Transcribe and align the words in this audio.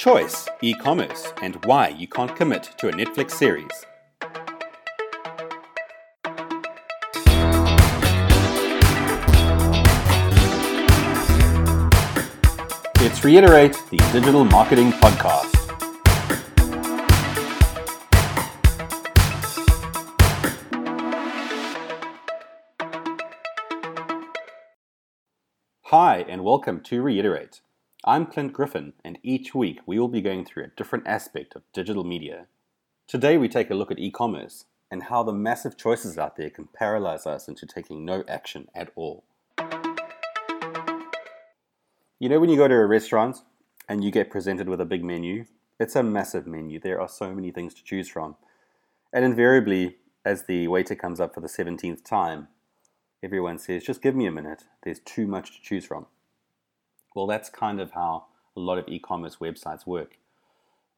Choice, 0.00 0.48
e 0.62 0.72
commerce, 0.72 1.30
and 1.42 1.62
why 1.66 1.88
you 1.88 2.08
can't 2.08 2.34
commit 2.34 2.62
to 2.78 2.88
a 2.88 2.92
Netflix 2.92 3.32
series. 3.32 3.68
Let's 12.98 13.22
reiterate 13.22 13.76
the 13.90 13.98
Digital 14.10 14.46
Marketing 14.46 14.90
Podcast. 14.92 15.54
Hi, 25.82 26.24
and 26.26 26.42
welcome 26.42 26.80
to 26.84 27.02
Reiterate. 27.02 27.60
I'm 28.02 28.24
Clint 28.24 28.54
Griffin, 28.54 28.94
and 29.04 29.18
each 29.22 29.54
week 29.54 29.80
we 29.84 29.98
will 29.98 30.08
be 30.08 30.22
going 30.22 30.46
through 30.46 30.64
a 30.64 30.68
different 30.68 31.06
aspect 31.06 31.54
of 31.54 31.70
digital 31.74 32.02
media. 32.02 32.46
Today 33.06 33.36
we 33.36 33.46
take 33.46 33.68
a 33.68 33.74
look 33.74 33.90
at 33.90 33.98
e 33.98 34.10
commerce 34.10 34.64
and 34.90 35.02
how 35.02 35.22
the 35.22 35.34
massive 35.34 35.76
choices 35.76 36.16
out 36.16 36.36
there 36.36 36.48
can 36.48 36.66
paralyze 36.72 37.26
us 37.26 37.46
into 37.46 37.66
taking 37.66 38.06
no 38.06 38.24
action 38.26 38.68
at 38.74 38.90
all. 38.96 39.24
You 42.18 42.30
know, 42.30 42.40
when 42.40 42.48
you 42.48 42.56
go 42.56 42.68
to 42.68 42.74
a 42.74 42.86
restaurant 42.86 43.42
and 43.86 44.02
you 44.02 44.10
get 44.10 44.30
presented 44.30 44.70
with 44.70 44.80
a 44.80 44.86
big 44.86 45.04
menu, 45.04 45.44
it's 45.78 45.94
a 45.94 46.02
massive 46.02 46.46
menu. 46.46 46.80
There 46.80 47.02
are 47.02 47.08
so 47.08 47.34
many 47.34 47.50
things 47.50 47.74
to 47.74 47.84
choose 47.84 48.08
from. 48.08 48.36
And 49.12 49.26
invariably, 49.26 49.96
as 50.24 50.44
the 50.44 50.68
waiter 50.68 50.94
comes 50.94 51.20
up 51.20 51.34
for 51.34 51.42
the 51.42 51.48
17th 51.48 52.02
time, 52.02 52.48
everyone 53.22 53.58
says, 53.58 53.84
just 53.84 54.00
give 54.00 54.16
me 54.16 54.24
a 54.24 54.32
minute, 54.32 54.64
there's 54.84 55.00
too 55.00 55.26
much 55.26 55.54
to 55.54 55.60
choose 55.60 55.84
from. 55.84 56.06
Well, 57.14 57.26
that's 57.26 57.50
kind 57.50 57.80
of 57.80 57.92
how 57.92 58.26
a 58.56 58.60
lot 58.60 58.78
of 58.78 58.88
e 58.88 58.98
commerce 58.98 59.36
websites 59.36 59.86
work. 59.86 60.18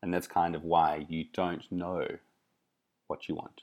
And 0.03 0.13
that's 0.13 0.27
kind 0.27 0.55
of 0.55 0.65
why 0.65 1.07
you 1.09 1.25
don't 1.33 1.71
know 1.71 2.07
what 3.07 3.29
you 3.29 3.37
want. 3.37 3.63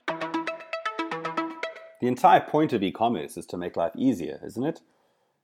The 2.02 2.08
entire 2.08 2.40
point 2.40 2.72
of 2.74 2.82
e 2.82 2.92
commerce 2.92 3.36
is 3.38 3.46
to 3.48 3.58
make 3.58 3.76
life 3.76 3.92
easier, 3.96 4.40
isn't 4.46 4.64
it? 4.64 4.82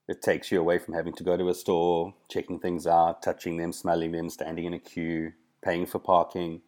It 0.08 0.22
takes 0.22 0.52
you 0.52 0.60
away 0.60 0.78
from 0.78 0.94
having 0.94 1.14
to 1.16 1.24
go 1.24 1.36
to 1.36 1.50
a 1.50 1.54
store, 1.54 2.14
checking 2.30 2.60
things 2.60 2.86
out, 2.86 3.24
touching 3.24 3.58
them, 3.58 3.74
smelling 3.74 4.12
them, 4.12 4.30
standing 4.30 4.66
in 4.66 4.74
a 4.74 4.80
queue, 4.80 5.34
paying 5.64 5.86
for 5.86 6.00
parking, 6.00 6.62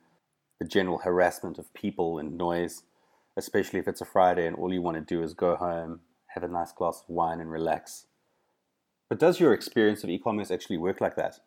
the 0.59 0.65
general 0.65 0.97
harassment 0.97 1.59
of 1.59 1.73
people 1.73 2.17
and 2.17 2.37
noise, 2.37 2.83
especially 3.37 3.79
if 3.79 3.87
it's 3.87 4.01
a 4.01 4.05
Friday 4.05 4.47
and 4.47 4.55
all 4.55 4.73
you 4.73 4.81
want 4.81 4.97
to 4.97 5.15
do 5.15 5.21
is 5.21 5.33
go 5.33 5.55
home, 5.55 6.01
have 6.29 6.43
a 6.43 6.47
nice 6.47 6.71
glass 6.71 7.03
of 7.03 7.09
wine, 7.09 7.39
and 7.39 7.51
relax. 7.51 8.07
But 9.09 9.19
does 9.19 9.39
your 9.39 9.53
experience 9.53 10.03
of 10.03 10.09
e 10.09 10.19
commerce 10.19 10.51
actually 10.51 10.77
work 10.77 10.99
like 10.99 11.15
that? 11.15 11.39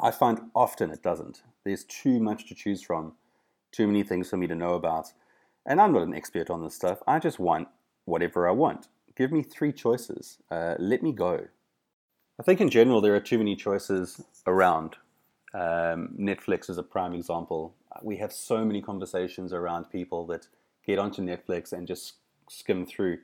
I 0.00 0.10
find 0.10 0.50
often 0.54 0.90
it 0.90 1.02
doesn't. 1.02 1.42
There's 1.64 1.84
too 1.84 2.20
much 2.20 2.46
to 2.48 2.54
choose 2.54 2.82
from, 2.82 3.14
too 3.72 3.86
many 3.86 4.02
things 4.02 4.30
for 4.30 4.36
me 4.36 4.46
to 4.46 4.54
know 4.54 4.74
about. 4.74 5.12
And 5.66 5.80
I'm 5.80 5.92
not 5.92 6.02
an 6.02 6.14
expert 6.14 6.48
on 6.48 6.62
this 6.62 6.74
stuff. 6.74 7.02
I 7.06 7.18
just 7.18 7.38
want 7.38 7.68
whatever 8.04 8.48
I 8.48 8.52
want. 8.52 8.88
Give 9.16 9.32
me 9.32 9.42
three 9.42 9.72
choices. 9.72 10.38
Uh, 10.50 10.76
let 10.78 11.02
me 11.02 11.12
go. 11.12 11.48
I 12.38 12.42
think 12.42 12.60
in 12.60 12.70
general 12.70 13.00
there 13.00 13.14
are 13.14 13.20
too 13.20 13.38
many 13.38 13.56
choices 13.56 14.22
around. 14.46 14.96
Um, 15.52 16.16
Netflix 16.18 16.70
is 16.70 16.78
a 16.78 16.82
prime 16.82 17.12
example. 17.12 17.74
We 18.02 18.16
have 18.18 18.32
so 18.32 18.64
many 18.64 18.80
conversations 18.80 19.52
around 19.52 19.90
people 19.90 20.24
that 20.26 20.46
get 20.86 20.98
onto 20.98 21.20
Netflix 21.20 21.72
and 21.72 21.86
just 21.86 22.14
skim 22.48 22.86
through. 22.86 23.18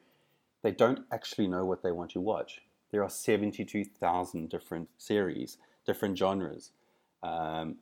They 0.62 0.72
don't 0.72 1.06
actually 1.12 1.46
know 1.46 1.64
what 1.64 1.82
they 1.82 1.92
want 1.92 2.10
to 2.10 2.20
watch. 2.20 2.60
There 2.92 3.02
are 3.02 3.10
72,000 3.10 4.48
different 4.48 4.88
series, 4.96 5.58
different 5.86 6.16
genres. 6.16 6.70
Um, 7.22 7.76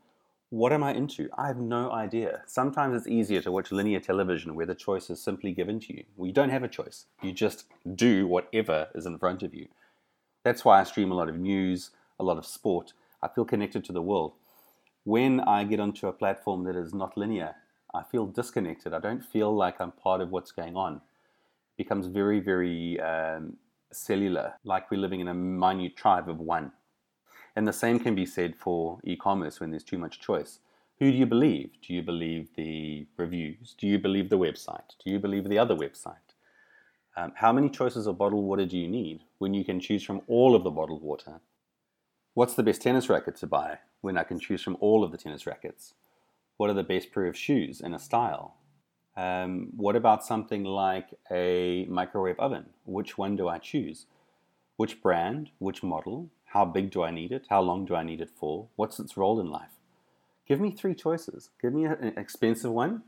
what 0.50 0.72
am 0.72 0.84
I 0.84 0.92
into? 0.94 1.28
I 1.36 1.48
have 1.48 1.58
no 1.58 1.90
idea. 1.90 2.42
Sometimes 2.46 2.96
it's 2.96 3.08
easier 3.08 3.42
to 3.42 3.50
watch 3.50 3.72
linear 3.72 4.00
television 4.00 4.54
where 4.54 4.66
the 4.66 4.74
choice 4.74 5.10
is 5.10 5.20
simply 5.20 5.52
given 5.52 5.80
to 5.80 5.96
you. 5.96 6.04
Well, 6.16 6.26
you 6.26 6.32
don't 6.32 6.50
have 6.50 6.62
a 6.62 6.68
choice. 6.68 7.06
You 7.22 7.32
just 7.32 7.64
do 7.94 8.26
whatever 8.26 8.88
is 8.94 9.06
in 9.06 9.18
front 9.18 9.42
of 9.42 9.52
you. 9.52 9.66
That's 10.44 10.64
why 10.64 10.80
I 10.80 10.84
stream 10.84 11.10
a 11.10 11.14
lot 11.14 11.28
of 11.28 11.38
news, 11.38 11.90
a 12.20 12.24
lot 12.24 12.38
of 12.38 12.46
sport. 12.46 12.92
I 13.22 13.28
feel 13.28 13.44
connected 13.44 13.84
to 13.86 13.92
the 13.92 14.02
world. 14.02 14.34
When 15.04 15.40
I 15.40 15.64
get 15.64 15.80
onto 15.80 16.06
a 16.06 16.12
platform 16.12 16.64
that 16.64 16.76
is 16.76 16.94
not 16.94 17.16
linear, 17.16 17.56
I 17.92 18.02
feel 18.02 18.26
disconnected. 18.26 18.94
I 18.94 19.00
don't 19.00 19.24
feel 19.24 19.54
like 19.54 19.80
I'm 19.80 19.92
part 19.92 20.20
of 20.20 20.30
what's 20.30 20.52
going 20.52 20.76
on. 20.76 20.96
It 20.96 21.76
becomes 21.76 22.06
very, 22.06 22.40
very 22.40 23.00
um, 23.00 23.56
cellular, 23.94 24.54
like 24.64 24.90
we're 24.90 25.00
living 25.00 25.20
in 25.20 25.28
a 25.28 25.34
minute 25.34 25.96
tribe 25.96 26.28
of 26.28 26.40
one. 26.40 26.72
And 27.56 27.66
the 27.66 27.72
same 27.72 28.00
can 28.00 28.14
be 28.14 28.26
said 28.26 28.56
for 28.56 28.98
e 29.04 29.16
commerce 29.16 29.60
when 29.60 29.70
there's 29.70 29.84
too 29.84 29.98
much 29.98 30.20
choice. 30.20 30.58
Who 30.98 31.10
do 31.10 31.16
you 31.16 31.26
believe? 31.26 31.70
Do 31.86 31.92
you 31.92 32.02
believe 32.02 32.48
the 32.56 33.06
reviews? 33.16 33.74
Do 33.78 33.86
you 33.86 33.98
believe 33.98 34.30
the 34.30 34.38
website? 34.38 34.96
Do 35.04 35.10
you 35.10 35.18
believe 35.18 35.48
the 35.48 35.58
other 35.58 35.74
website? 35.74 36.34
Um, 37.16 37.32
how 37.36 37.52
many 37.52 37.68
choices 37.68 38.06
of 38.06 38.18
bottled 38.18 38.44
water 38.44 38.66
do 38.66 38.76
you 38.76 38.88
need 38.88 39.22
when 39.38 39.54
you 39.54 39.64
can 39.64 39.80
choose 39.80 40.02
from 40.02 40.22
all 40.26 40.54
of 40.54 40.64
the 40.64 40.70
bottled 40.70 41.02
water? 41.02 41.40
What's 42.34 42.54
the 42.54 42.62
best 42.64 42.82
tennis 42.82 43.08
racket 43.08 43.36
to 43.36 43.46
buy 43.46 43.78
when 44.00 44.18
I 44.18 44.24
can 44.24 44.40
choose 44.40 44.62
from 44.62 44.76
all 44.80 45.04
of 45.04 45.12
the 45.12 45.18
tennis 45.18 45.46
rackets? 45.46 45.94
What 46.56 46.70
are 46.70 46.74
the 46.74 46.82
best 46.82 47.12
pair 47.12 47.26
of 47.26 47.36
shoes 47.36 47.80
and 47.80 47.94
a 47.94 47.98
style? 47.98 48.56
Um, 49.16 49.68
what 49.76 49.94
about 49.96 50.24
something 50.24 50.64
like 50.64 51.08
a 51.30 51.86
microwave 51.88 52.38
oven? 52.38 52.66
Which 52.84 53.16
one 53.16 53.36
do 53.36 53.48
I 53.48 53.58
choose? 53.58 54.06
Which 54.76 55.00
brand? 55.00 55.50
Which 55.58 55.82
model? 55.82 56.30
How 56.46 56.64
big 56.64 56.90
do 56.90 57.02
I 57.02 57.10
need 57.10 57.32
it? 57.32 57.46
How 57.48 57.60
long 57.60 57.84
do 57.84 57.94
I 57.94 58.02
need 58.02 58.20
it 58.20 58.30
for? 58.30 58.68
What's 58.76 58.98
its 58.98 59.16
role 59.16 59.40
in 59.40 59.50
life? 59.50 59.70
Give 60.46 60.60
me 60.60 60.72
three 60.72 60.94
choices. 60.94 61.50
Give 61.62 61.72
me 61.72 61.84
an 61.84 62.14
expensive 62.16 62.70
one, 62.70 63.02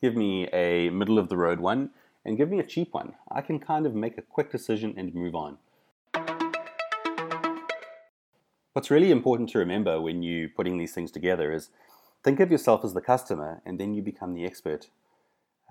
give 0.00 0.16
me 0.16 0.48
a 0.48 0.90
middle 0.90 1.18
of 1.18 1.28
the 1.28 1.36
road 1.36 1.60
one, 1.60 1.90
and 2.24 2.36
give 2.36 2.50
me 2.50 2.58
a 2.58 2.64
cheap 2.64 2.92
one. 2.92 3.14
I 3.30 3.40
can 3.40 3.58
kind 3.58 3.86
of 3.86 3.94
make 3.94 4.18
a 4.18 4.22
quick 4.22 4.50
decision 4.50 4.94
and 4.96 5.14
move 5.14 5.34
on. 5.34 5.58
What's 8.72 8.90
really 8.90 9.10
important 9.10 9.50
to 9.50 9.58
remember 9.58 10.00
when 10.00 10.22
you're 10.22 10.48
putting 10.48 10.78
these 10.78 10.94
things 10.94 11.10
together 11.10 11.52
is 11.52 11.68
think 12.24 12.40
of 12.40 12.50
yourself 12.50 12.84
as 12.84 12.94
the 12.94 13.02
customer 13.02 13.60
and 13.66 13.78
then 13.78 13.92
you 13.92 14.02
become 14.02 14.34
the 14.34 14.46
expert. 14.46 14.88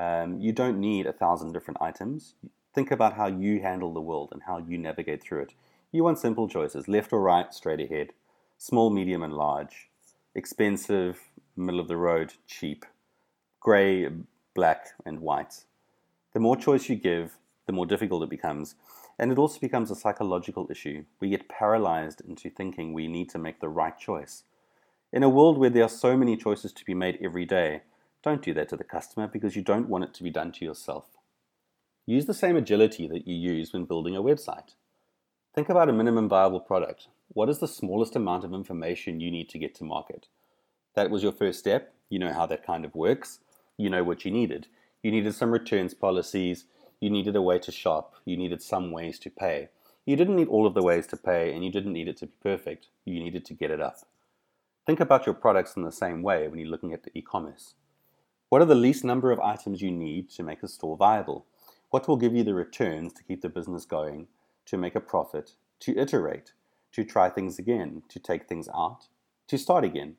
Um, 0.02 0.40
you 0.40 0.52
don't 0.52 0.80
need 0.80 1.06
a 1.06 1.14
thousand 1.14 1.54
different 1.54 1.80
items. 1.80 2.34
Think 2.74 2.90
about 2.90 3.14
how 3.14 3.28
you 3.28 3.62
handle 3.62 3.94
the 3.94 4.02
world 4.02 4.30
and 4.32 4.42
how 4.48 4.58
you 4.58 4.76
navigate 4.76 5.22
through 5.22 5.44
it. 5.44 5.54
You 5.92 6.04
want 6.04 6.18
simple 6.18 6.48
choices 6.48 6.88
left 6.88 7.14
or 7.14 7.22
right, 7.22 7.54
straight 7.54 7.80
ahead, 7.80 8.14
small, 8.58 8.90
medium, 8.90 9.22
and 9.22 9.34
large, 9.34 9.90
expensive, 10.34 11.20
middle 11.56 11.80
of 11.80 11.88
the 11.88 11.98
road, 11.98 12.34
cheap, 12.48 12.84
grey, 13.60 14.10
black, 14.56 14.88
and 15.06 15.20
white. 15.20 15.66
The 16.34 16.40
more 16.40 16.56
choice 16.56 16.90
you 16.90 16.96
give, 16.96 17.38
the 17.68 17.74
more 17.74 17.86
difficult 17.86 18.24
it 18.24 18.30
becomes. 18.32 18.74
And 19.20 19.32
it 19.32 19.38
also 19.38 19.60
becomes 19.60 19.92
a 19.92 19.96
psychological 19.96 20.68
issue. 20.72 21.06
We 21.20 21.30
get 21.30 21.48
paralyzed 21.48 22.24
into 22.28 22.50
thinking 22.50 22.92
we 22.94 23.08
need 23.08 23.30
to 23.30 23.38
make 23.38 23.60
the 23.60 23.70
right 23.70 23.96
choice. 24.00 24.46
In 25.14 25.22
a 25.22 25.30
world 25.30 25.60
where 25.60 25.70
there 25.70 25.84
are 25.84 25.90
so 25.90 26.18
many 26.18 26.38
choices 26.38 26.74
to 26.74 26.86
be 26.86 26.96
made 26.96 27.20
every 27.22 27.46
day, 27.46 27.82
don't 28.24 28.42
do 28.42 28.54
that 28.54 28.70
to 28.70 28.78
the 28.78 28.84
customer 28.84 29.28
because 29.28 29.56
you 29.56 29.62
don't 29.62 29.90
want 29.90 30.04
it 30.04 30.14
to 30.16 30.24
be 30.24 30.30
done 30.30 30.52
to 30.54 30.66
yourself. 30.66 31.06
Use 32.06 32.26
the 32.26 32.34
same 32.34 32.56
agility 32.56 33.08
that 33.08 33.28
you 33.28 33.36
use 33.36 33.74
when 33.74 33.86
building 33.86 34.16
a 34.16 34.22
website. 34.22 34.76
Think 35.54 35.70
about 35.70 35.90
a 35.90 35.94
minimum 35.94 36.30
viable 36.30 36.60
product. 36.60 37.08
What 37.30 37.50
is 37.50 37.60
the 37.60 37.68
smallest 37.68 38.16
amount 38.16 38.44
of 38.44 38.54
information 38.54 39.20
you 39.20 39.32
need 39.32 39.50
to 39.50 39.60
get 39.60 39.76
to 39.76 39.84
market? 39.84 40.28
That 40.96 41.10
was 41.10 41.24
your 41.24 41.32
first 41.32 41.60
step. 41.60 41.94
You 42.10 42.20
know 42.20 42.34
how 42.34 42.46
that 42.48 42.66
kind 42.66 42.86
of 42.86 42.96
works. 42.96 43.40
You 43.78 43.90
know 43.90 44.04
what 44.04 44.26
you 44.26 44.32
needed. 44.32 44.68
You 45.04 45.12
needed 45.12 45.34
some 45.34 45.52
returns 45.52 45.94
policies. 45.94 46.66
You 47.00 47.10
needed 47.10 47.36
a 47.36 47.42
way 47.42 47.60
to 47.60 47.72
shop. 47.72 48.16
You 48.26 48.38
needed 48.38 48.62
some 48.62 48.92
ways 48.92 49.18
to 49.20 49.30
pay. 49.30 49.70
You 50.06 50.16
didn't 50.16 50.36
need 50.36 50.48
all 50.48 50.68
of 50.68 50.74
the 50.74 50.84
ways 50.84 51.08
to 51.08 51.18
pay, 51.18 51.54
and 51.54 51.64
you 51.64 51.72
didn't 51.72 51.94
need 51.94 52.08
it 52.08 52.18
to 52.18 52.28
be 52.28 52.34
perfect. 52.42 52.88
You 53.06 53.20
needed 53.20 53.46
to 53.46 53.54
get 53.54 53.72
it 53.72 53.82
up. 53.82 54.00
Think 54.86 55.00
about 55.00 55.26
your 55.26 55.36
products 55.36 55.76
in 55.76 55.84
the 55.84 55.92
same 55.92 56.22
way 56.22 56.48
when 56.48 56.60
you're 56.60 56.70
looking 56.70 56.94
at 56.94 57.04
the 57.04 57.18
e 57.18 57.22
commerce. 57.22 57.76
What 58.52 58.62
are 58.62 58.66
the 58.66 58.76
least 58.76 59.06
number 59.06 59.32
of 59.32 59.40
items 59.40 59.82
you 59.82 59.92
need 59.92 60.30
to 60.32 60.44
make 60.44 60.62
a 60.62 60.68
store 60.68 60.98
viable? 60.98 61.46
What 61.90 62.06
will 62.06 62.18
give 62.18 62.36
you 62.36 62.44
the 62.44 62.54
returns 62.54 63.14
to 63.14 63.24
keep 63.24 63.42
the 63.42 63.50
business 63.50 63.86
going? 63.86 64.28
to 64.66 64.78
make 64.78 64.96
a 64.96 65.02
profit, 65.02 65.52
to 65.82 65.98
iterate, 65.98 66.54
to 66.94 67.04
try 67.04 67.30
things 67.30 67.60
again, 67.60 68.04
to 68.10 68.20
take 68.20 68.48
things 68.48 68.70
out, 68.74 69.08
to 69.48 69.58
start 69.58 69.84
again. 69.84 70.16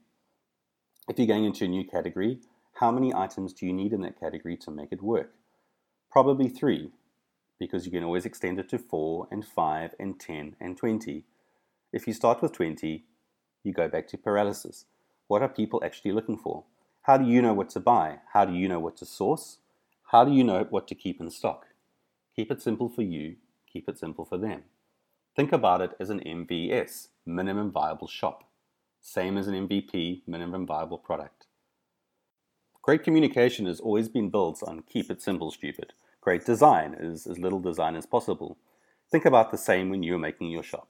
If 1.08 1.18
you're 1.18 1.26
going 1.26 1.44
into 1.44 1.64
a 1.64 1.68
new 1.68 1.84
category, 1.84 2.40
how 2.74 2.90
many 2.90 3.14
items 3.14 3.52
do 3.52 3.66
you 3.66 3.72
need 3.72 3.92
in 3.92 4.02
that 4.02 4.20
category 4.20 4.56
to 4.58 4.70
make 4.70 4.92
it 4.92 5.02
work? 5.02 5.32
Probably 6.10 6.48
three, 6.48 6.90
because 7.58 7.86
you 7.86 7.92
can 7.92 8.04
always 8.04 8.26
extend 8.26 8.58
it 8.58 8.68
to 8.70 8.78
four 8.78 9.26
and 9.30 9.44
five 9.44 9.94
and 9.98 10.18
10 10.18 10.56
and 10.60 10.76
20. 10.76 11.24
If 11.92 12.06
you 12.06 12.12
start 12.12 12.42
with 12.42 12.52
20, 12.52 13.04
you 13.62 13.72
go 13.72 13.88
back 13.88 14.08
to 14.08 14.18
paralysis. 14.18 14.84
What 15.28 15.42
are 15.42 15.48
people 15.48 15.82
actually 15.84 16.12
looking 16.12 16.36
for? 16.36 16.64
How 17.02 17.16
do 17.16 17.24
you 17.24 17.42
know 17.42 17.54
what 17.54 17.70
to 17.70 17.80
buy? 17.80 18.18
How 18.32 18.44
do 18.44 18.52
you 18.52 18.68
know 18.68 18.80
what 18.80 18.96
to 18.98 19.06
source? 19.06 19.58
How 20.10 20.24
do 20.24 20.32
you 20.32 20.44
know 20.44 20.66
what 20.70 20.86
to 20.88 20.94
keep 20.94 21.20
in 21.20 21.30
stock? 21.30 21.66
Keep 22.36 22.50
it 22.50 22.62
simple 22.62 22.88
for 22.88 23.02
you 23.02 23.36
keep 23.72 23.88
it 23.88 23.98
simple 23.98 24.24
for 24.24 24.36
them. 24.36 24.62
Think 25.34 25.52
about 25.52 25.80
it 25.80 25.92
as 25.98 26.10
an 26.10 26.20
MVS, 26.20 27.08
minimum 27.24 27.72
viable 27.72 28.06
shop. 28.08 28.44
Same 29.00 29.38
as 29.38 29.48
an 29.48 29.66
MVP, 29.66 30.22
minimum 30.26 30.66
viable 30.66 30.98
product. 30.98 31.46
Great 32.82 33.02
communication 33.02 33.66
has 33.66 33.80
always 33.80 34.08
been 34.08 34.28
built 34.28 34.62
on 34.62 34.82
keep 34.82 35.10
it 35.10 35.22
simple, 35.22 35.50
stupid. 35.50 35.92
Great 36.20 36.44
design 36.44 36.94
is 36.98 37.26
as 37.26 37.38
little 37.38 37.60
design 37.60 37.96
as 37.96 38.06
possible. 38.06 38.58
Think 39.10 39.24
about 39.24 39.50
the 39.50 39.58
same 39.58 39.88
when 39.88 40.02
you're 40.02 40.18
making 40.18 40.50
your 40.50 40.62
shop. 40.62 40.88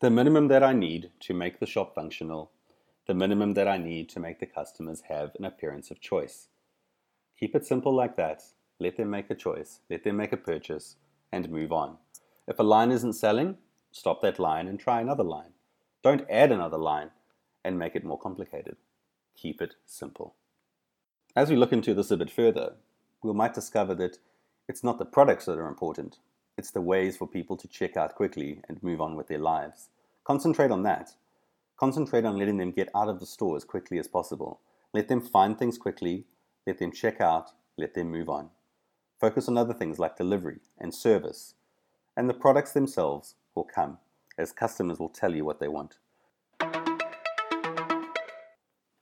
The 0.00 0.10
minimum 0.10 0.48
that 0.48 0.62
I 0.62 0.72
need 0.72 1.10
to 1.20 1.34
make 1.34 1.60
the 1.60 1.66
shop 1.66 1.94
functional, 1.94 2.50
the 3.06 3.14
minimum 3.14 3.54
that 3.54 3.66
I 3.66 3.78
need 3.78 4.08
to 4.10 4.20
make 4.20 4.38
the 4.38 4.46
customers 4.46 5.02
have 5.08 5.32
an 5.38 5.44
appearance 5.44 5.90
of 5.90 6.00
choice. 6.00 6.48
Keep 7.38 7.56
it 7.56 7.66
simple 7.66 7.94
like 7.94 8.16
that. 8.16 8.42
Let 8.78 8.96
them 8.96 9.10
make 9.10 9.30
a 9.30 9.34
choice, 9.34 9.80
let 9.90 10.04
them 10.04 10.16
make 10.16 10.32
a 10.32 10.36
purchase, 10.36 10.96
and 11.32 11.50
move 11.50 11.72
on. 11.72 11.98
If 12.46 12.58
a 12.58 12.64
line 12.64 12.90
isn't 12.90 13.14
selling, 13.14 13.58
stop 13.90 14.22
that 14.22 14.38
line 14.38 14.68
and 14.68 14.78
try 14.78 15.00
another 15.00 15.24
line. 15.24 15.52
Don't 16.02 16.28
add 16.30 16.52
another 16.52 16.78
line 16.78 17.10
and 17.64 17.78
make 17.78 17.94
it 17.94 18.04
more 18.04 18.18
complicated. 18.18 18.76
Keep 19.36 19.62
it 19.62 19.74
simple. 19.86 20.34
As 21.34 21.48
we 21.48 21.56
look 21.56 21.72
into 21.72 21.94
this 21.94 22.10
a 22.10 22.16
bit 22.16 22.30
further, 22.30 22.74
we 23.22 23.32
might 23.32 23.54
discover 23.54 23.94
that 23.96 24.18
it's 24.68 24.84
not 24.84 24.98
the 24.98 25.04
products 25.04 25.46
that 25.46 25.58
are 25.58 25.68
important, 25.68 26.18
it's 26.58 26.70
the 26.70 26.80
ways 26.80 27.16
for 27.16 27.26
people 27.26 27.56
to 27.56 27.68
check 27.68 27.96
out 27.96 28.14
quickly 28.14 28.62
and 28.68 28.82
move 28.82 29.00
on 29.00 29.16
with 29.16 29.28
their 29.28 29.38
lives. 29.38 29.88
Concentrate 30.24 30.70
on 30.70 30.82
that. 30.82 31.14
Concentrate 31.82 32.24
on 32.24 32.38
letting 32.38 32.58
them 32.58 32.70
get 32.70 32.88
out 32.94 33.08
of 33.08 33.18
the 33.18 33.26
store 33.26 33.56
as 33.56 33.64
quickly 33.64 33.98
as 33.98 34.06
possible. 34.06 34.60
Let 34.92 35.08
them 35.08 35.20
find 35.20 35.58
things 35.58 35.78
quickly, 35.78 36.26
let 36.64 36.78
them 36.78 36.92
check 36.92 37.20
out, 37.20 37.50
let 37.76 37.94
them 37.94 38.08
move 38.08 38.28
on. 38.28 38.50
Focus 39.18 39.48
on 39.48 39.58
other 39.58 39.74
things 39.74 39.98
like 39.98 40.16
delivery 40.16 40.60
and 40.78 40.94
service, 40.94 41.54
and 42.16 42.30
the 42.30 42.34
products 42.34 42.70
themselves 42.70 43.34
will 43.56 43.64
come 43.64 43.98
as 44.38 44.52
customers 44.52 45.00
will 45.00 45.08
tell 45.08 45.34
you 45.34 45.44
what 45.44 45.58
they 45.58 45.66
want. 45.66 45.96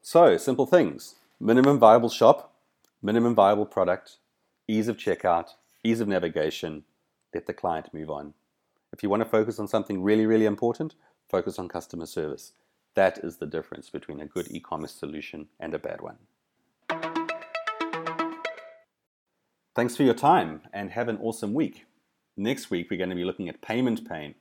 So, 0.00 0.38
simple 0.38 0.64
things 0.64 1.16
minimum 1.38 1.78
viable 1.78 2.08
shop, 2.08 2.54
minimum 3.02 3.34
viable 3.34 3.66
product, 3.66 4.16
ease 4.66 4.88
of 4.88 4.96
checkout, 4.96 5.50
ease 5.84 6.00
of 6.00 6.08
navigation, 6.08 6.84
let 7.34 7.46
the 7.46 7.52
client 7.52 7.92
move 7.92 8.08
on. 8.08 8.32
If 8.90 9.02
you 9.02 9.10
want 9.10 9.22
to 9.22 9.28
focus 9.28 9.58
on 9.58 9.68
something 9.68 10.02
really, 10.02 10.24
really 10.24 10.46
important, 10.46 10.94
focus 11.28 11.58
on 11.58 11.68
customer 11.68 12.06
service. 12.06 12.54
That 12.94 13.18
is 13.18 13.36
the 13.36 13.46
difference 13.46 13.88
between 13.90 14.20
a 14.20 14.26
good 14.26 14.48
e 14.50 14.60
commerce 14.60 14.92
solution 14.92 15.48
and 15.58 15.74
a 15.74 15.78
bad 15.78 16.00
one. 16.00 16.18
Thanks 19.74 19.96
for 19.96 20.02
your 20.02 20.14
time 20.14 20.62
and 20.72 20.90
have 20.90 21.08
an 21.08 21.18
awesome 21.18 21.54
week. 21.54 21.86
Next 22.36 22.70
week, 22.70 22.88
we're 22.90 22.98
going 22.98 23.10
to 23.10 23.16
be 23.16 23.24
looking 23.24 23.48
at 23.48 23.62
payment 23.62 24.08
pain 24.08 24.34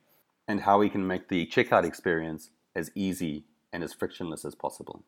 and 0.48 0.62
how 0.62 0.78
we 0.78 0.90
can 0.90 1.06
make 1.06 1.28
the 1.28 1.46
checkout 1.46 1.84
experience 1.84 2.50
as 2.74 2.90
easy 2.94 3.44
and 3.72 3.84
as 3.84 3.92
frictionless 3.92 4.44
as 4.44 4.54
possible. 4.54 5.04